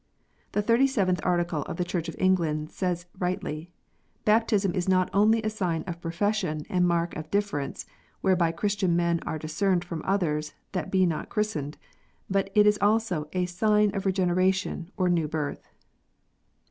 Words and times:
The 0.53 0.63
Twenty 0.63 0.87
seventh 0.87 1.19
Article 1.21 1.61
of 1.65 1.77
the 1.77 1.83
Church 1.85 2.09
of 2.09 2.15
England 2.17 2.71
says 2.71 3.05
rightly," 3.19 3.71
Baptism 4.25 4.73
is 4.73 4.89
not 4.89 5.11
only 5.13 5.43
a 5.43 5.49
sign 5.51 5.83
of 5.85 6.01
profession 6.01 6.65
and 6.69 6.87
mark 6.87 7.15
of 7.15 7.29
difference, 7.29 7.85
whereby 8.21 8.51
Christian 8.51 8.95
men 8.95 9.19
are 9.27 9.37
discerned 9.37 9.85
from 9.85 10.01
others 10.03 10.55
that 10.71 10.89
be 10.89 11.05
not 11.05 11.29
christened, 11.29 11.77
but 12.31 12.49
it 12.55 12.65
is 12.65 12.79
also 12.81 13.29
a 13.33 13.45
sign 13.45 13.93
of 13.95 14.07
regeneration 14.07 14.89
or 14.97 15.07
new 15.07 15.27
birth." 15.27 15.69